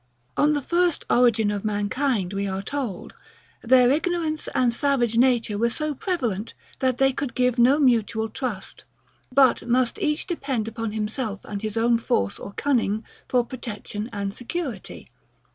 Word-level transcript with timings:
On 0.35 0.53
the 0.53 0.63
first 0.63 1.05
origin 1.11 1.51
of 1.51 1.63
mankind, 1.63 2.33
we 2.33 2.47
are 2.47 2.63
told, 2.63 3.13
their 3.61 3.91
ignorance 3.91 4.49
and 4.55 4.73
savage 4.73 5.15
nature 5.15 5.59
were 5.59 5.69
so 5.69 5.93
prevalent, 5.93 6.55
that 6.79 6.97
they 6.97 7.13
could 7.13 7.35
give 7.35 7.59
no 7.59 7.77
mutual 7.77 8.27
trust, 8.27 8.83
but 9.31 9.67
must 9.67 9.99
each 9.99 10.25
depend 10.25 10.67
upon 10.67 10.93
himself 10.93 11.41
and 11.43 11.61
his 11.61 11.77
own 11.77 11.99
force 11.99 12.39
or 12.39 12.53
cunning 12.53 13.03
for 13.27 13.45
protection 13.45 14.09
and 14.11 14.33
security. 14.33 15.07